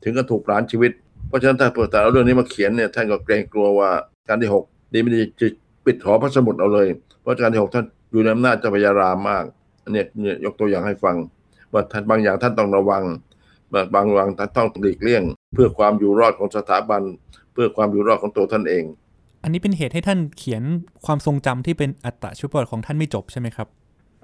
[0.02, 0.92] ถึงก็ถูกประหารชีวิต
[1.28, 3.90] เพราะฉะนั้นถ้าเปิดแต่เอาเรื่องนี้มาเขียนเนี่ยท่านก็เกรงกลัวว่า
[4.28, 5.46] การที่หกดีไม่ดีจะ
[5.86, 6.88] ปิดหอพระสมุดเอาเลย
[7.22, 9.44] เพราะการที่หกท่านอยู่ในอำนาจเจ้าพระยารามมาก
[9.84, 11.16] อันนี้ยเนี่ยยกตัวอย่างให้ฟัง
[11.72, 13.04] ว่าท่านบางอย่างท่านต้องระวัง
[13.94, 15.22] บางอย่างท่านต้องหลีกเลี่ยง
[15.54, 17.02] เพื่อความอยู่รอดของสถาบัน
[17.52, 18.85] เพื่อความอยู่รอดของตัวท่านเอง
[19.42, 20.62] อันนี้เป็นเหตุให้ท่านเขียน
[21.06, 23.68] ความทรงจำที่เป็นอัตชีวประวัติของท่านไม่จบใช่ไหมครับ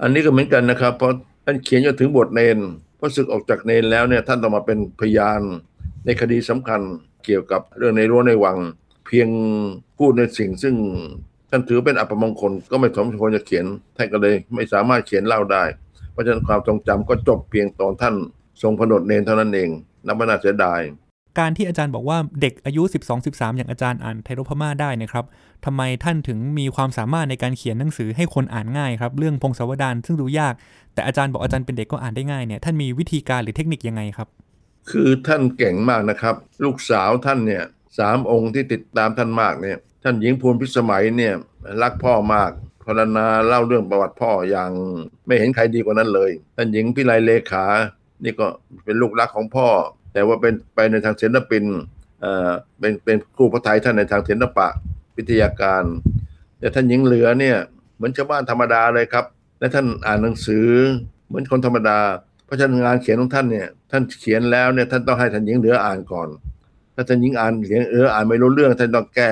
[0.02, 1.12] อันนี้ก็เหมือนกันนะครับ เพราะ
[1.44, 2.58] ท่านเขียนจนถึงบทเนน
[2.98, 5.40] พอศึกออกจากเนนแล้วเนี่ยท่านต้องมาเป็นพยาน
[6.04, 6.80] ในคดีสำคัญ
[7.24, 8.58] เกี่ยวกับเรื่องในรั้วในวัง
[9.06, 9.28] เพียง
[9.98, 10.74] พูดในสิ่งซึ่ง
[11.50, 13.64] ท่านถือเป็นอัปมงคลก็ไม่สมควรจะเขียน
[13.96, 15.64] ท่านก็เลยไม่สามารถเขียนเล่าได้
[16.16, 18.14] เพราะฉะนั้นความทรงจำก็จบเพียงตอนท่าน
[18.62, 19.70] ทรงผนวดเนนเท่านั้นเอง
[20.06, 20.80] นับว่าน่าเสียดาย
[21.38, 22.82] การที่อาจารย์บอกว่าเด็กอายุ
[23.20, 25.24] 12-13 อย่างอาจารย์อ่านไทยรพม่าได้นะครับ
[25.64, 30.54] ทำไมท่านถึงมีความสามารถในการเขียนหนังสือให้คนอ่านง่ายครับ เรื่องพงศาวดารซึ่งดูยาก
[30.94, 34.28] แต่อาจารย์บอกอาจารย์เป็นเด็กก็อ่านได้ง่ายเนี่ยท่านมีวิธีการหรือเทคนิคยังไงครับ
[34.90, 37.64] คือท่านเก่งมากนะครับ ลูกสาวท่านเนี่ย
[37.98, 41.34] สามองค์ที่ติดตามท่านมากเนี่ยท่านหญิงพูนพิสมัยเนี่ย
[41.82, 42.50] รักพ่อมาก
[42.86, 44.70] พรรณนาเล่าเรื่องประวัติพ่ออย่าง
[45.26, 47.64] ไม่เห็นใครดีกว่านั้นเลย ท่านหญิงพิไลเลขา
[48.24, 48.46] นี่ก็
[48.84, 49.68] เป็นลูกรักของพ่อ
[50.12, 51.64] แต่ว่าเป็นไปในทางศิลปิน
[52.20, 54.68] เอ่อเป็นเป็นครูพระไทยท่านในทางศิลปะ
[55.16, 55.84] วิทยาการ
[56.58, 57.56] แต่ท่านหญิงเหลือเนี่ย
[57.96, 59.24] เหมือนชาวบ้านธรรมดาเลยครับ
[59.58, 60.68] และท่านอ่านหนังสือ
[61.26, 61.98] เหมือนคนธรรมดา
[62.44, 66.28] เพราะฉะนั้นงานเขียนของท่านเนี่ยท่านเขียนแล้วเนี่ยท่านต้องให้ท่านหญิงเหลืออ่านก่อน
[66.94, 69.30] ถ้าท่านหญิงอ่านเขียนเหลืออ่านไม่รู้เรื่องท่านต้องแก้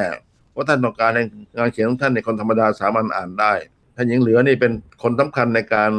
[0.55, 1.25] เพราท่านต้องการให้
[1.57, 3.53] งานเขียนของท่านในคนธรรมดาสามารถอ่านได้
[3.97, 5.93] ท่านหญิงเหลือนี่เป็นคนสำคัญในการ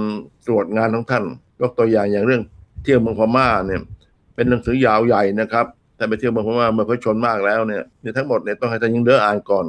[0.48, 1.24] ตรวจงานของท่าน
[1.62, 2.42] ยกตัวอย่างอย่างเรื่อง
[2.84, 3.82] เที่ยวเมืองพม่าเนี่ย
[4.36, 5.66] เป็นหนังสือยาวใหญ่นะครับ
[5.98, 9.66] ท่านไปเที่ยวเมืองพม่าเมื่อพระชนมากแล้วเนี่ยเนี่ยทั้งหมดเนี่ยต้องให้ท่านหญิงเหลืออ่านก่อน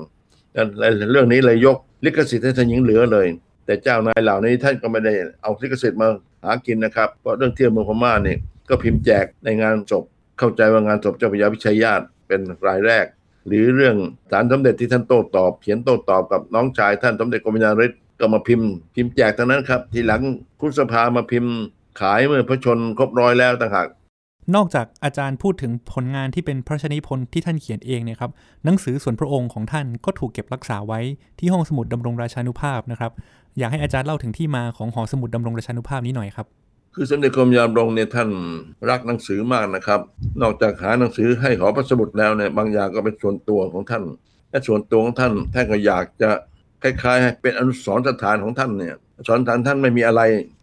[1.13, 3.27] เรื่องนี้เลยยกลิขสิทธิ์ให้ท่านหญิงเหลือเลย
[3.67, 6.09] แต่เจ้านายเหล่านี้ท่านก็ไม่ได้เอาลิขสิทธิ์มา
[6.45, 10.05] หากินนะครับเพราะเรื่องเที่ยวเมืองพม่าเนี่ยก็พิมพ์แจกในงานศพ
[10.39, 13.07] เข้าใจว่างานศพเจ้าพระยาวิชัยญาติเป็นรายแรก
[13.47, 13.97] หรือเรื่อง
[14.31, 20.23] สารสมเด็จที่ท่านโต้ตอบ เขียนโต้ตอบกับน้องชายท่านสมเด็จกรมยานฤทธิ์ก็มาพิมพ์ พิมพ์แจกทั้งนั้นครับ ทีหลัง
[20.61, 21.53] ครุสภามาพิมพ์
[22.01, 23.87] ขายเมื่อพระชนครบร้อยแล้วต่างหาก
[24.55, 28.31] นอกจากอาจารย์พูดถึงผลงานที่เป็นพระชนิพนธ์ที่ท่านเขียนเองเนี่ยครับ
[28.65, 31.01] หนังสือส่วนพระองค์ของท่านก็ถูกเก็บรักษาไว้
[31.39, 33.13] ที่ห้องสมุดดำรงราชานุภาพนะครับ
[33.59, 36.47] อยากให้อาจารย์เล่าถึงที่มาของหอสมุดดำรงราชานุภาพนี้หน่อยครับ
[36.99, 38.31] คือสมเด็จกรมยามรงเนี่ยท่าน
[38.91, 40.01] รักหนังสือมากนะครับ
[40.43, 44.05] นอกจากหาหนังสือให้หอพระสมุดแล้วเนี่ยบางอย่างก็เป็นส่วนตัวของท่าน
[44.51, 46.31] และส่วนตัวของท่านท่านก็อยากจะ
[46.83, 48.95] คล้ายๆ เป็นอนุสรณ์สถานของท่านเนี่ย
[49.29, 50.23] สอนฐานท่านไม่มีอะไร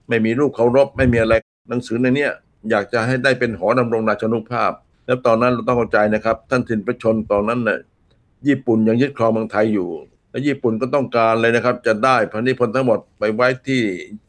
[0.10, 1.34] ไม่มีรูปเคารพไม่มีอะไร
[1.70, 2.32] หนังสือในเนี้ย
[2.70, 4.72] อยากจะให้ได้เป็นหอดำรงราชานุภาพ
[5.06, 7.80] แล้วตอนนั้นเราต้องเข้าใจนะครับ ท่านถินประชนตอนนั้นเนี่ย
[8.48, 9.90] ญี่ปุ่นยังยึดครองเมืองไทยอยู่
[10.32, 13.82] และญี่ปุ่นก็ต้องการเลยนะครับ จะได้พระนิพนธ์ทั้งหมดไปไว้ที่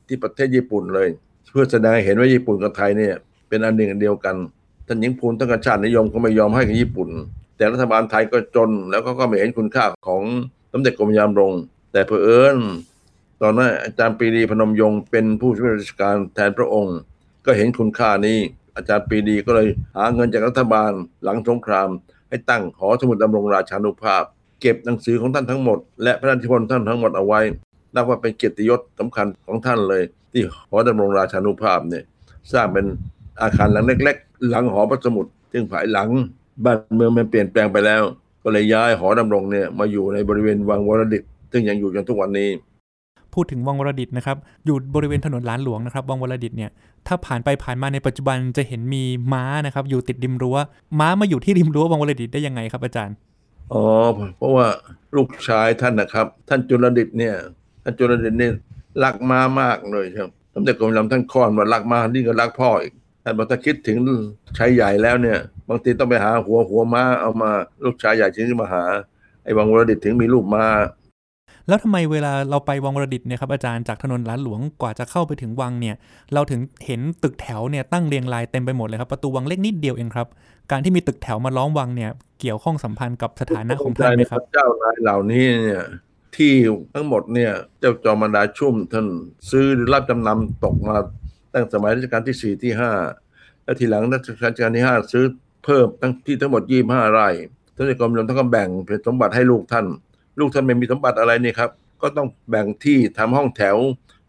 [0.06, 1.08] ที่ประเทศญี่ปุ่นเลย
[1.54, 3.14] พื่อแสดงให้เห็นว่าญี่ปุ่นกับไทยเนี่ย
[3.48, 4.36] เป็นอันหนึ่งอันเดียวกัน
[4.86, 7.08] ท่านหญิงพูนตั้งแต่ชาตินิยมก็ไม่ยอมให้กับญี่ปุ่น
[7.56, 10.22] แต่รัฐบาลไทยก็จน แล้วก็ก็ไม่เห็นคุณค่าของ
[10.72, 11.52] สมเด็จกรมยามรง
[11.92, 12.56] แต่เผอิญ
[13.42, 16.96] ตอนนั้นอาจารย์ปีดีพนมยงค์เป็นผู้ช่วยราชการแทนพระองค์
[17.46, 18.38] ก็เห็นคุณค่านี้
[18.76, 20.90] อาจารย์ปีดีก็เลยหาเงินจากรัฐบาล
[21.24, 21.88] หลังสงคราม
[22.28, 24.22] ให้ตั้งหอสมุดดำรงราชานุภาพ
[24.60, 27.40] เก็บหนังสือของท่านทั้งหมด และพระราชนิพนธ์ท่านทั้งหมดเอาไว้
[27.94, 30.02] นับว่าเป็นเกียรติยศสำคัญของท่านเลย
[30.32, 32.04] ที่หอดำรงราชานุภาพเนี่ย
[32.52, 32.86] สร้างเป็น
[33.42, 36.08] อาคารหลังเล็ก ๆ หลังหอพระสมุดซึ่งภายหลัง
[36.64, 38.02] บ้านเมืองมันเปลี่ยนแปลงไปแล้ว
[38.42, 42.48] ก็เลยย้ายหอดำรงเนี่ยมาอยู่ในบริเวณวังวรดิตซึ่งยังอยู่จนทุกวันนี้
[43.34, 46.70] พูดถึงวังวรดิศนะครับ อยู่บริเวณถนนหลานหลวงนะครับวังวรดิศเนี่ย
[47.06, 49.02] ถ้าผ่านไปผ่านมาในปัจจุบันจะเห็นมี
[49.32, 50.56] ม้านะครับอยู่ติดริมรั้ว
[51.00, 53.16] ม้ามาอยู่ที่ริมรั้ววังวรดิศได้ยังไงครับอาจารย์
[53.72, 53.84] อ๋อ
[54.36, 54.66] เพราะว่า
[55.16, 57.34] ลูกชายท่านนะครับ ท่านจุลดิศเนี่ย
[57.84, 58.52] ท่านจุลดิศเนี่ย
[59.02, 62.92] รักม้ามากเลยครับสมเด็จกรมดำรงท่านค้อนว่ารักม้ายิ่งกว่ารักพ่ออีก
[63.24, 63.96] ท่านบอกถ้าคิดถึง
[64.58, 67.50] ชายใหญ่แล้วเนี่ย บางทีต้องไปหาหัวหัวม้าเอามา
[67.84, 68.84] ล่อชายใหญ่ถึงจะมาหา
[69.44, 70.66] ไอ้วังวรดิตถึงมีลูกม้า
[71.68, 75.96] แล้วทำไมเวลาเราไปวังวรดิตเนี่ยครับอาจารย์จากถนนล้านหลวงกว่าจะเข้าไปถึงวังเนี่ย
[76.34, 80.26] เราถึงเห็นตึกแถวเนี่ยตั้งเรียงรายเต็มไปหมดเลยครับประตูวังเล็กนิดเดียวเองครับ
[80.70, 85.82] การที่มีตึกแถวมาล้อมวังเนี่ย เกี่ยวข้องสัมพันธ์กับสถานะของท่านไหมครับ เจ้านายเหล่านี้เนี่ย
[86.36, 86.54] ที่
[86.94, 89.06] ทั้งหมดเนี่ยเจ้าจอมดาชุ่มท่าน
[89.50, 90.96] ซื้อหรือรับจำนำตกมา
[91.52, 92.90] ตั้งสมัยรัชกาลที่สี่ที่ห้า
[93.64, 95.24] แล้วทีหลังรัชกาลที่ห้าซื้อ
[95.64, 97.28] เพิ่มทั้งที่ทั้งหมดยี่ห้าไร่
[97.76, 99.86] ท่านกรมหลวงท่านก็แบ่งเป็นสมบัติให้ลูกท่าน
[100.38, 101.70] ลูกท่านไม่มีสมบัติอะไรนี่ครับ
[102.02, 103.76] ก็ต้องแบ่งที่ทำห้องแถว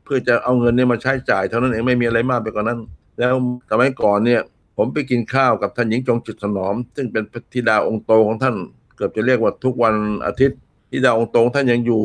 [0.04, 2.80] เพื่อจะเอาเงินเนี่ยมาใช้จ่ายเท่านั้นเองไม่มีอะไรมากไปกว่านั้น
[3.20, 3.34] แล้ว
[3.70, 4.41] สมัยก่อนเนี่ย
[4.78, 8.56] ผมไปกินข้าวกับท่านหญิงจงจิตถนอม ซึ่งเป็นธิดาองค์โตของท่าน
[8.96, 10.60] เกือบจะเรียกว่าทุกวันอาทิตย์
[10.96, 12.02] ธิดาองค์ตของท่านยังอยู่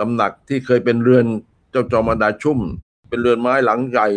[0.00, 1.26] ตำหนักที่เคยเป็นเรือน
[1.70, 2.58] เจ้าจอมดาชุ่ม
[3.10, 4.08] เป็นเรือนไม้หลังใหญ่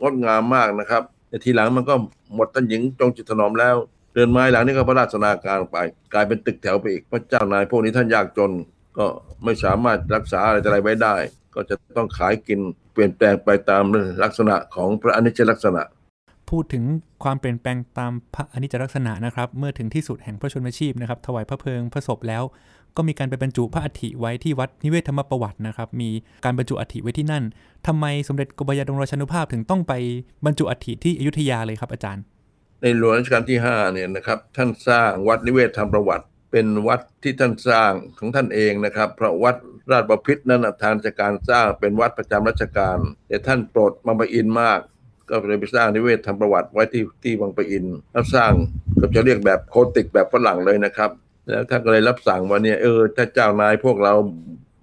[0.00, 1.94] งดงามมากนะครับแต่ทีหลังมันก็
[2.34, 3.76] หมดท่านหญิงจงจิตถนอมแล้ว
[4.12, 5.78] เรือนไม้หลังนี้ก็พระราชนาการไป
[6.12, 8.50] กลายเป็นตึกแถวไปอีกพระเจ้านายพวกนี้ท่านยากจน
[8.98, 9.06] ก็
[9.44, 11.14] ไม่สามารถรักษาอะไรออะไรไว้ได้
[11.54, 12.60] ก็จะต้องขายกิน
[12.92, 13.84] เปลี่ยนแปลงไปตาม
[14.24, 15.82] ลักษณะของพระอนิจจลักษณะ
[16.50, 16.84] พูดถึง
[17.24, 22.42] ความเปลี่ยนแปลงตามพระอนิจจลักษณะนะครับ เมื่อถึงที่สุดแห่งพระชนมชีพนะครับ ถวายพระเพลิงพระศพแล้ว
[22.96, 26.10] ก็มีการไปบรรจุพระอัฐิไว้ที่วัดนิเวศธรรมประวัตินะครับ มี
[26.44, 27.44] การบรรจุอัฐิไว้ที่นั่น
[27.86, 29.92] ทำไมสมเด็จกรมพระยาดงราชานุภาพถึงต้องไป
[30.44, 32.22] บรรจุอัฐิที่อยุธยาเลยครับอาจารย์
[32.82, 39.56] ในหลวงรัชกาลที่5เนี่ยนะครับท่านสร้างวัดนิเวศธรรมประวัติ เป็นวัดที่ท่านสร้างของท่านเองนะครับ เพราะวัด
[39.90, 44.80] ราชบพิตรนั้นทางราชการสร้างเป็นวัดประจำราชการ แต่ท่านโปรดมังปะอินมาก
[45.28, 48.52] ก็เลยไปสร้างนิเวศธรรมประวัติไว้ที่ที่วังปะอินแล้วสร้าง
[49.02, 51.10] กือบจะเรียกแบบโคติกแบบฝรั่งเลยนะครับ
[51.48, 54.14] แล้วท่านก็เลยรับสั่งว่าเนี่ยเออถ้าเจ้านายพวกเรา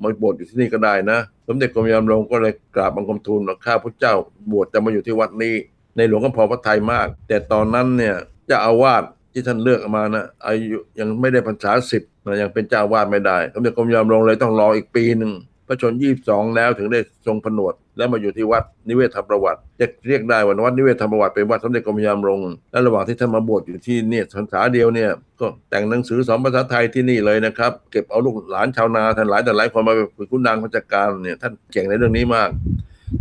[0.02, 4.13] มาบวชอยู่ที่นี่ก็ได้นะสมเด็จกรมยามลงก็เลยกราบบังคมทูลว่าข้าพระเจ้า
[4.52, 5.56] บวชจะมาอยู่ที่วัดนี้
[5.98, 8.15] ในหลวงก็พอพระทัยมาก แต่ตอนนั้นเนี่ย
[8.48, 15.32] เจ้าอาวาสที่ท่านเลือกมานะอายุยังไม่ได้พรรษาสิบนะยังเป็นเจ้าอาวาสไม่ได้สมเด็จกรมยามลงเลยต้องรออีกปีหนึ่ง
[15.70, 22.40] พระชนยี่สิบสองแล้วถึงได้ทรงผนวด แล้วมาอยู่ที่วัดนิเวศธรรมประวัติจะเรียกได้ว่าวัดนิเวศธรรมประวัติเป็นวัดสมเด็จกรมยามรง
[22.72, 32.50] และระหว่างที่ท่านมาบวชอยู่ที่เนี่ยพรรษาเดียวเนี่ยก็แต่งหนังสือสอนภาษาไทยที่นี่เลยนะครับเก็บเอาลูกหลานชาวนาท่านหลายแต่หลายคนมาเป็นคุณนางราชการเนี่ยท่านเก่งในเรื่องนี้มาก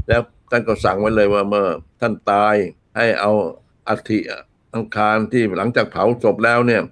[0.09, 1.67] แล้วท่านก็สั่งไว้เลยว่าเมื่อ
[2.01, 2.55] ท่านตาย
[2.97, 3.33] ให้เอา
[3.89, 4.19] อัฐิ
[4.75, 6.83] อังคารที่หลังจากเผาศพแล้วเนี่ย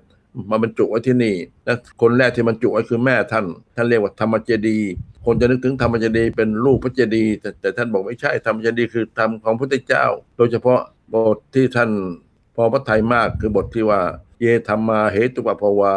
[0.51, 3.45] มาบรรจุไว้ที่นี่และคนแรกที่บรรจุไว้คือแม่ท่าน
[3.77, 4.79] ท่านเรียกว่าธรรมเจดี
[5.26, 10.04] คนจะนึกถึงธรรมเจดีย์เป็นรูปพระเจดีย์แต่แต่ท่านบอกไม่ใช่ธรรมเจดีย์คือธรรมของพระพุทธเจ้า
[10.36, 10.80] โดยเฉพาะ
[11.12, 11.90] บทที่ท่าน
[12.56, 14.00] พอพระทัยมากคือบทที่ว่า
[14.40, 15.94] เยธรรมาเหตุปภาวา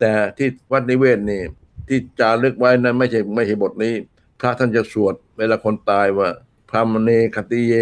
[0.00, 1.42] แต่ที่วัดนิเวศนี่
[1.88, 3.94] ที่จารึกไว้นั้นไม่ใช่ไม่ใช่บทนี้
[4.40, 6.28] พระท่านจะสวดเวลาคนตายว่า
[6.70, 7.74] พรามเนคติเย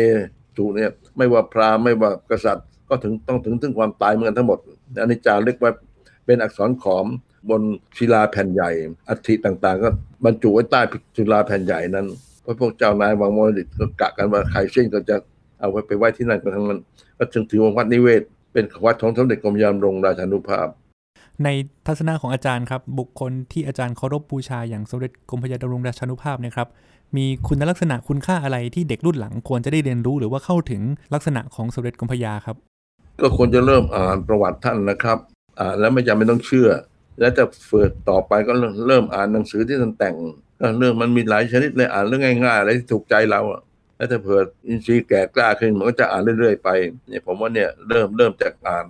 [0.56, 4.58] สุเนี่ยไม่ว่าพราหมณ์ไม่ว่ากษัตริย์ ก็ถึงต้องถึงถึงความตายเหมือนกันทั้งหมด
[5.00, 5.70] อันนี้จารึกไว้
[6.30, 7.06] เป็นอักษรขอม
[7.50, 7.62] บน
[7.98, 8.70] ศิลาแผ่นใหญ่
[9.08, 9.88] อัฐิต่างๆ ก็
[10.24, 10.80] บรรจุไว้ใต้
[11.16, 12.06] ศิลาแผ่นใหญ่นั้น
[12.42, 15.16] เพราะพวกเจ้านายวังมรดิตก็กะกันว่าใครเช่นก็จะ
[15.60, 16.80] เอาไว้ไปไว้ที่นั่นกันทั้งนั้น
[17.18, 20.68] ก็จึงถือว่าวัดนิเวศ เป็นวัดของสมเด็จกรมยามรงราชานุภาพ
[21.44, 21.48] ใน
[21.86, 26.68] ทัศนะของอาจารย์ครับ บุคคลที่อาจารย์เคารพบูชาอย่างสมเด็จกรมพระยาดำรงราชานุภาพเนะครับ
[27.16, 30.82] มีคุณลักษณะคุณค่าอะไรที่เด็กรุ่นหลังควรจะได้เรียนรู้หรือว่าเข้าถึง
[31.14, 32.56] ลักษณะของสมเด็จกรมพระยาครับ
[33.20, 35.18] ก็ควรจะเริ่มอ่านประวัติท่านนะครับ
[35.60, 36.70] อ่านแล้วไม่จำเป็นต้องเชื่อ
[37.20, 38.52] แล้วจะฝึกต่อไปก็
[38.88, 40.16] เริ่มอ่านหนังสือที่ท่านแต่ง
[40.78, 43.60] เรื่องมันมีหลายชนิดเลยอ่านเรื่องง่ายๆอะไรที่ถูกใจเราอะ
[43.96, 46.68] แล้วถ้าเผื่ออินทรีย์แก่กล้าขึ้นมันก็จะอ่านเรื่อยๆไป
[47.08, 48.86] เนี่ยผมว่าเนี่ยเริ่มเริ่มจากอ่าน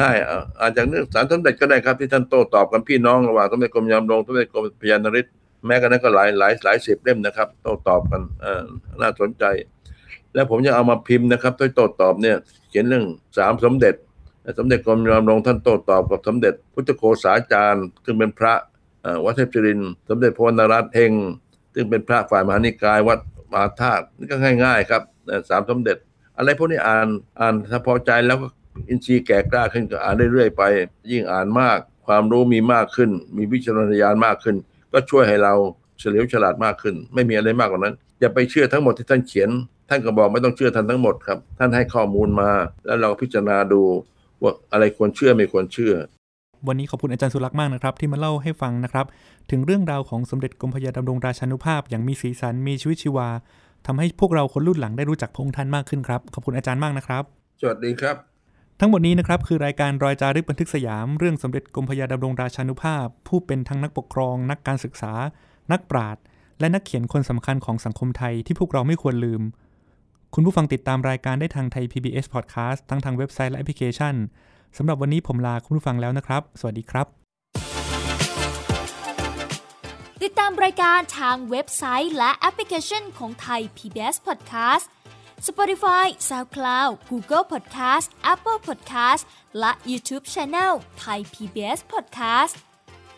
[0.00, 5.26] ง่ายๆอ่านจากเรื่องสารสมเด็จก็ได้ครับที่ท่านโต้ตอบกันพี่น้องระหว่างสมเด็จกรมยามรงสมเด็จกรมพยานริศ
[5.66, 8.64] แม้กระนั้นก็หลายหลายหลายสิบเล่มนะครับ โต้ตอบกันอ่อ
[9.00, 9.44] น่าสนใจ
[10.34, 12.36] แล้วผมจะเอามาพิมพ์นะครับโต้ตอบเนี่ย
[12.68, 13.04] เขียนเรื่อง
[13.38, 13.94] สามสมเด็จ
[14.58, 18.54] สมเด็จกรมยามรงท่านโต้ตอบกับสมเด็จพุทธโฆษาจารย์ ซึ่งเป็นพระ
[19.24, 21.12] วัดเทพจรินทร์สมเด็จพระวรรณรัตน์เฮง
[21.74, 23.18] ซึ่งเป็นพระฝ่ายมหานิกายวัด
[23.52, 25.02] มหาธาตุนี่ก็ง่าย ๆ ครับ
[25.50, 25.96] สามสมเด็จ
[26.36, 27.08] อะไรพวกนี้อ่าน
[27.40, 28.46] อ่านถ้าพอใจแล้วก็
[28.88, 30.62] อินทรีย์แก่กล้าขึ้นก็อ่านเรื่อยๆไป
[31.10, 34.56] ยิ่งอ่านมาก ความรู้มีมากขึ้น มีวิจารณญาณมากขึ้น
[34.92, 35.54] ก็ช่วยให้เรา
[35.98, 39.50] เฉลียวฉลาดมากขึ้น ไม่มีอะไรมากกว่านั้น อย่าไปเชื่อทั้งหมดที่ท่านเขียน
[39.88, 42.50] ท่านก็บอกไม่ต้องเชื่อท่านทั้งหมดครับ ท่านให้ข้อมูลมา
[42.86, 43.82] แล้วเราพิจารณาดู
[44.42, 45.94] ว่าอะไรควรเชื่อไม่ควรเชื่อ
[46.66, 49.06] วันนี้ขอบคุณอาจารย์สุรักษ์มากนะครับ ที่มาเล่าให้ฟังนะครับ
[49.50, 53.28] ถึงเรื่องราวของสมเด็จกรมพระยาดำรงราชานุภาพ อย่างมีสีสันมีชีวิตชีวา
[53.86, 57.24] ทำให้พวกเราคนรุ่นหลังได้รู้จักพระองค์ท่านมากขึ้นครับขอบคุณอาจารย์มากนะครับ
[57.60, 58.16] สวัสดีครับ
[58.80, 65.12] ทั้งหมดนี้นะครับคือรายการรอยจารึกบันทึกสยาม เรื่องสมเด็จกรมพระยาดำรงราชานุภาพ ผู้เป็นทั้งนักปกครอง นักการศึกษา
[65.72, 66.22] นักปราชญ์
[66.60, 69.42] และนักเขียนคนสำคัญของสังคมไทยที่พวกเราไม่ควรลืม
[70.34, 74.14] คุณผู้ฟังติดตามรายการได้ทางไทย PBS Podcast ทั้งทางเว็บไซต์และแอปพลิเคชัน
[74.76, 77.06] สำหรับวันนี้ผมลาคุณผู้ฟังแล้วนะครับ สวัสดีครับ
[80.22, 84.86] ติดตามรายการทางเว็บไซต์และแอปพลิเคชันของไทย PBS Podcast
[85.48, 89.22] Spotify SoundCloud Google Podcast Apple Podcast
[89.58, 90.72] และ YouTube Channel
[91.04, 92.54] Thai PBS Podcast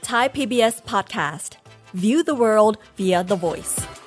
[0.03, 1.51] Thai PBS podcast.
[1.93, 4.00] View the world via the voice.